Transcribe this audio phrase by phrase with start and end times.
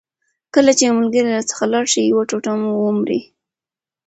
[0.53, 3.19] کله چي یو ملګری راڅخه لاړ سي یو ټوټه مو ومري.